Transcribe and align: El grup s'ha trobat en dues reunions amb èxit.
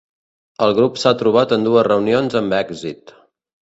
El 0.67 0.73
grup 0.79 0.97
s'ha 1.03 1.13
trobat 1.21 1.55
en 1.59 1.69
dues 1.71 1.87
reunions 1.91 2.43
amb 2.45 2.61
èxit. 2.65 3.19